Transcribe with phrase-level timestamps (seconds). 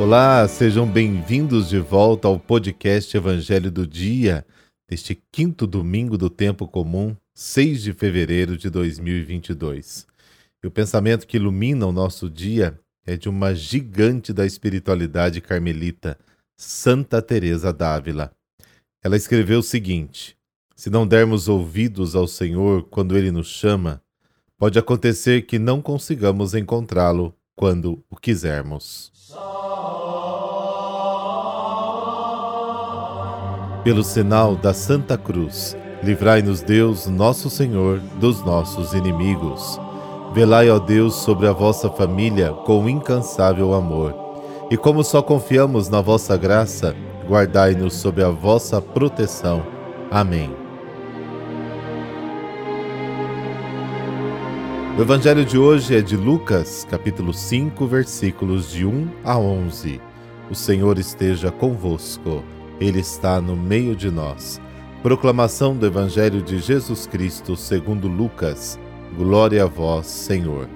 [0.00, 4.46] Olá, sejam bem-vindos de volta ao podcast Evangelho do Dia,
[4.88, 10.06] deste quinto domingo do tempo comum, 6 de fevereiro de 2022.
[10.64, 16.18] E o pensamento que ilumina o nosso dia é de uma gigante da espiritualidade carmelita,
[16.56, 18.32] Santa Teresa d'Ávila.
[19.04, 20.34] Ela escreveu o seguinte:
[20.74, 24.02] Se não dermos ouvidos ao Senhor quando ele nos chama,
[24.56, 29.12] pode acontecer que não consigamos encontrá-lo quando o quisermos.
[33.84, 39.80] Pelo sinal da Santa Cruz, livrai-nos Deus, nosso Senhor, dos nossos inimigos.
[40.34, 44.14] Velai, ó Deus, sobre a vossa família com incansável amor.
[44.70, 46.94] E como só confiamos na vossa graça,
[47.26, 49.64] guardai-nos sob a vossa proteção.
[50.10, 50.59] Amém.
[55.00, 59.98] O evangelho de hoje é de Lucas, capítulo 5, versículos de 1 a 11.
[60.50, 62.44] O Senhor esteja convosco.
[62.78, 64.60] Ele está no meio de nós.
[65.02, 68.78] Proclamação do Evangelho de Jesus Cristo segundo Lucas.
[69.16, 70.68] Glória a vós, Senhor.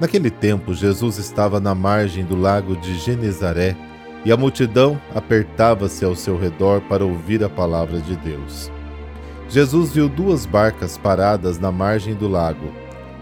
[0.00, 3.76] Naquele tempo, Jesus estava na margem do lago de Genezaré
[4.24, 8.72] e a multidão apertava-se ao seu redor para ouvir a palavra de Deus.
[9.50, 12.87] Jesus viu duas barcas paradas na margem do lago.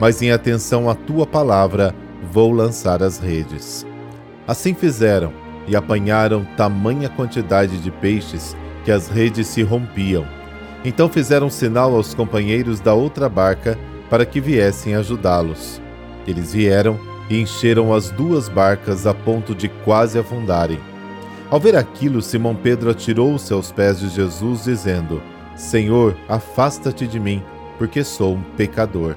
[0.00, 1.94] mas em atenção à tua palavra
[2.32, 3.86] vou lançar as redes.
[4.46, 5.32] Assim fizeram
[5.66, 10.26] e apanharam tamanha quantidade de peixes que as redes se rompiam.
[10.84, 13.78] Então fizeram sinal aos companheiros da outra barca
[14.08, 15.80] para que viessem ajudá-los.
[16.26, 20.78] Eles vieram e encheram as duas barcas a ponto de quase afundarem.
[21.50, 25.22] Ao ver aquilo, Simão Pedro atirou-se aos pés de Jesus, dizendo:
[25.56, 27.42] Senhor, afasta-te de mim,
[27.78, 29.16] porque sou um pecador.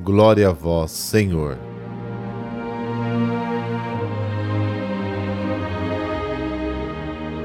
[0.00, 1.58] Glória a vós, Senhor.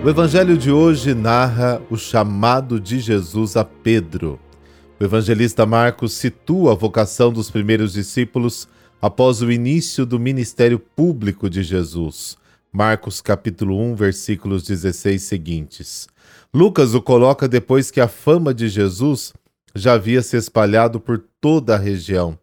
[0.06, 4.40] O evangelho de hoje narra o chamado de Jesus a Pedro.
[5.00, 8.68] O evangelista Marcos situa a vocação dos primeiros discípulos
[9.02, 12.38] após o início do ministério público de Jesus.
[12.72, 16.08] Marcos capítulo 1, versículos 16 seguintes.
[16.54, 19.34] Lucas o coloca depois que a fama de Jesus
[19.74, 22.43] já havia se espalhado por toda a região.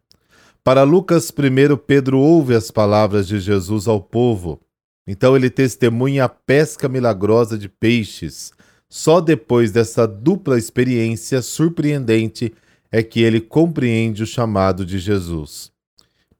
[0.62, 4.60] Para Lucas, primeiro Pedro ouve as palavras de Jesus ao povo
[5.10, 8.52] então ele testemunha a pesca milagrosa de peixes.
[8.88, 12.54] Só depois dessa dupla experiência surpreendente
[12.92, 15.72] é que ele compreende o chamado de Jesus.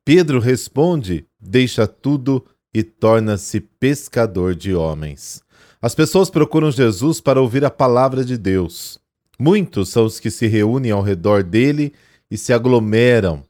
[0.04, 5.42] Pedro responde, deixa tudo e torna-se pescador de homens.
[5.82, 9.00] As pessoas procuram Jesus para ouvir a palavra de Deus.
[9.36, 11.92] Muitos são os que se reúnem ao redor dele
[12.30, 13.42] e se aglomeram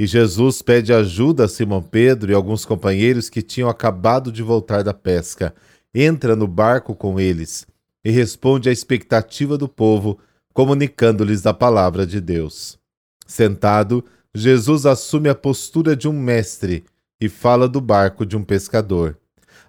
[0.00, 4.82] e Jesus pede ajuda a Simão Pedro e alguns companheiros que tinham acabado de voltar
[4.82, 5.54] da pesca.
[5.94, 7.66] Entra no barco com eles
[8.02, 10.18] e responde à expectativa do povo,
[10.54, 12.78] comunicando-lhes a palavra de Deus.
[13.26, 14.02] Sentado,
[14.34, 16.82] Jesus assume a postura de um mestre
[17.20, 19.18] e fala do barco de um pescador.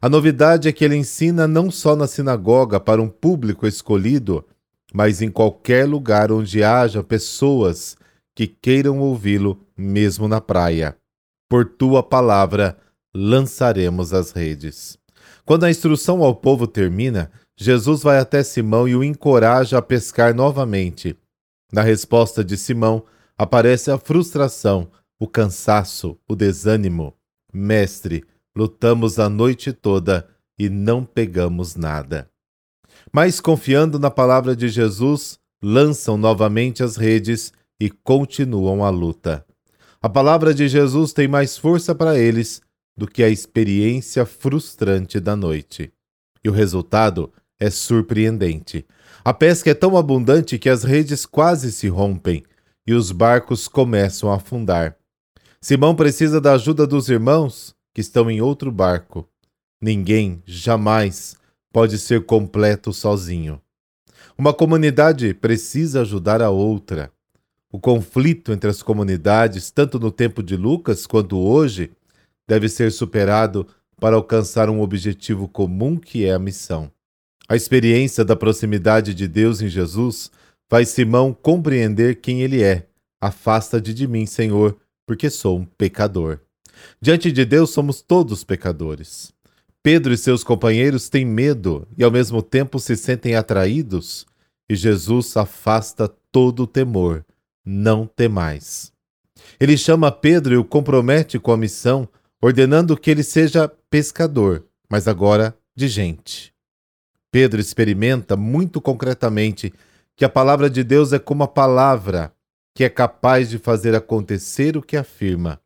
[0.02, 4.46] A novidade é que ele ensina não só na sinagoga para um público escolhido,
[4.94, 7.98] mas em qualquer lugar onde haja pessoas
[8.36, 10.98] que queiram ouvi-lo, mesmo na praia.
[11.50, 12.78] Por tua palavra
[13.14, 14.98] lançaremos as redes.
[15.46, 20.34] Quando a instrução ao povo termina, Jesus vai até Simão e o encoraja a pescar
[20.34, 21.18] novamente.
[21.72, 23.04] Na resposta de Simão,
[23.38, 24.90] aparece a frustração,
[25.20, 27.14] o cansaço, o desânimo.
[27.54, 28.24] Mestre,
[28.56, 32.30] lutamos a noite toda e não pegamos nada.
[33.12, 37.52] Mas confiando na palavra de Jesus, lançam novamente as redes
[37.82, 39.44] e continuam a luta.
[40.00, 42.62] A palavra de Jesus tem mais força para eles
[42.96, 45.92] do que a experiência frustrante da noite.
[46.44, 48.86] E o resultado é surpreendente.
[49.26, 52.44] A pesca é tão abundante que as redes quase se rompem
[52.86, 54.96] e os barcos começam a afundar.
[55.60, 59.28] Simão precisa da ajuda dos irmãos que estão em outro barco.
[59.82, 61.36] Ninguém jamais
[61.74, 63.60] pode ser completo sozinho.
[64.38, 67.12] Uma comunidade precisa ajudar a outra.
[67.72, 71.92] O conflito entre as comunidades, tanto no tempo de Lucas quanto hoje,
[72.48, 73.66] deve ser superado
[73.98, 76.92] para alcançar um objetivo comum que é a missão.
[77.48, 80.32] A experiência da proximidade de Deus em Jesus
[80.70, 82.88] faz Simão compreender quem ele é.
[83.22, 86.40] Afasta-te de mim, Senhor, porque sou um pecador.
[87.02, 89.32] Diante de Deus somos todos pecadores.
[89.84, 94.26] Pedro e seus companheiros têm medo e ao mesmo tempo se sentem atraídos,
[94.70, 97.26] e Jesus afasta todo o temor.
[97.66, 98.92] Não temais.
[99.60, 102.08] Ele chama Pedro e o compromete com a missão,
[102.42, 106.54] ordenando que ele seja pescador, mas agora de gente.
[107.32, 109.74] Pedro experimenta muito concretamente
[110.16, 112.34] que a palavra de Deus é como a palavra
[112.74, 115.62] que é capaz de fazer acontecer o que afirma.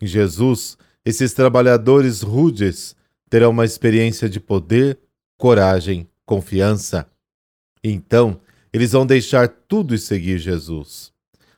[0.00, 2.94] Em Jesus, esses trabalhadores rudes
[3.28, 4.98] terão uma experiência de poder,
[5.38, 7.06] coragem, confiança.
[7.82, 8.40] Então,
[8.72, 11.12] eles vão deixar tudo e seguir Jesus.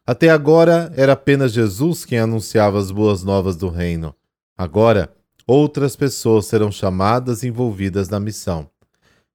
[0.07, 4.15] Até agora era apenas Jesus quem anunciava as boas novas do reino.
[4.57, 5.15] Agora,
[5.47, 8.69] outras pessoas serão chamadas e envolvidas na missão.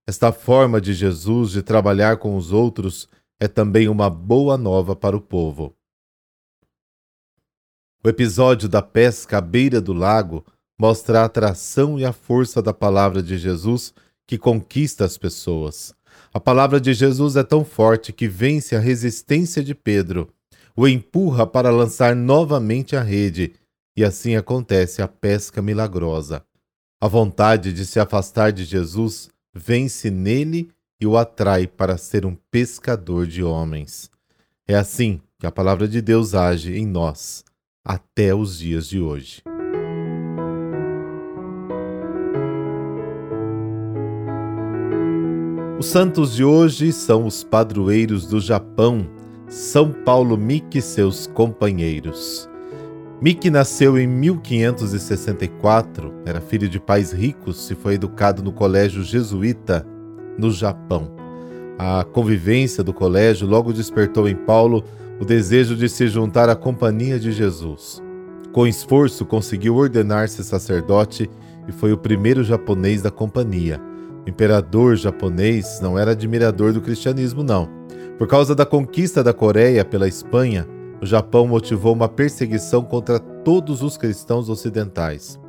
[0.05, 3.09] Esta forma de Jesus de trabalhar com os outros
[3.39, 5.75] é também uma boa nova para o povo.
[8.03, 10.45] O episódio da pesca à beira do lago
[10.79, 13.93] mostra a atração e a força da palavra de Jesus
[14.25, 15.93] que conquista as pessoas.
[16.33, 20.29] A palavra de Jesus é tão forte que vence a resistência de Pedro,
[20.75, 23.53] o empurra para lançar novamente a rede
[23.95, 26.43] e assim acontece a pesca milagrosa.
[27.01, 30.69] A vontade de se afastar de Jesus vence nele
[31.01, 34.09] e o atrai para ser um pescador de homens.
[34.67, 37.43] É assim que a palavra de Deus age em nós
[37.83, 39.41] até os dias de hoje.
[45.79, 49.07] Os santos de hoje são os padroeiros do Japão,
[49.47, 52.49] São Paulo Miki e seus companheiros.
[53.21, 59.85] Mickey nasceu em 1564, era filho de pais ricos e foi educado no colégio jesuíta
[60.35, 61.11] no Japão.
[61.77, 64.83] A convivência do colégio logo despertou em Paulo
[65.19, 68.01] o desejo de se juntar à companhia de Jesus.
[68.51, 71.29] Com esforço, conseguiu ordenar-se sacerdote
[71.67, 73.79] e foi o primeiro japonês da companhia.
[74.27, 77.69] Imperador japonês não era admirador do cristianismo, não.
[78.17, 80.67] Por causa da conquista da Coreia pela Espanha,
[81.01, 85.39] o Japão motivou uma perseguição contra todos os cristãos ocidentais.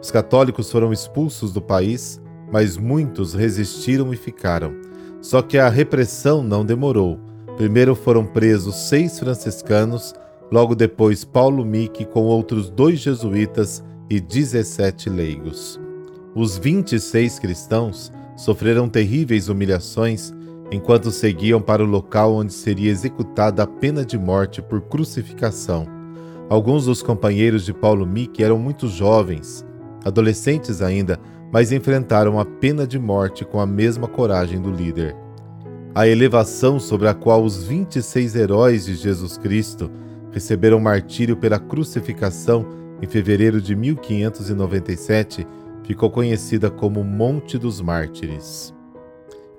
[0.00, 4.72] Os católicos foram expulsos do país, mas muitos resistiram e ficaram.
[5.20, 7.20] Só que a repressão não demorou.
[7.58, 10.14] Primeiro foram presos seis franciscanos,
[10.50, 15.78] logo depois Paulo Mique com outros dois jesuítas e 17 leigos.
[16.34, 20.32] Os 26 cristãos sofreram terríveis humilhações
[20.70, 25.86] enquanto seguiam para o local onde seria executada a pena de morte por crucificação.
[26.48, 29.64] Alguns dos companheiros de Paulo Mick eram muito jovens,
[30.04, 31.20] adolescentes ainda,
[31.52, 35.14] mas enfrentaram a pena de morte com a mesma coragem do líder.
[35.94, 39.90] A elevação sobre a qual os 26 heróis de Jesus Cristo
[40.30, 42.66] receberam martírio pela crucificação
[43.02, 45.46] em fevereiro de 1597
[45.84, 48.74] ficou conhecida como Monte dos Mártires.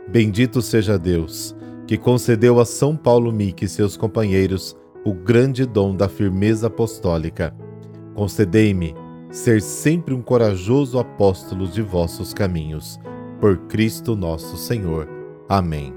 [0.07, 1.55] Bendito seja Deus,
[1.87, 4.75] que concedeu a São Paulo Mique e seus companheiros
[5.05, 7.53] o grande dom da firmeza apostólica.
[8.13, 8.95] Concedei-me
[9.29, 12.99] ser sempre um corajoso apóstolo de vossos caminhos.
[13.39, 15.09] Por Cristo nosso Senhor.
[15.49, 15.93] Amém.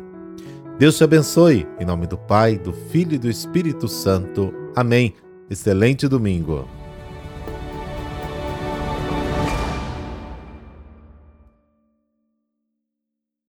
[0.79, 4.53] Deus te abençoe, em nome do Pai, do Filho e do Espírito Santo.
[4.75, 5.15] Amém.
[5.49, 6.67] Excelente domingo.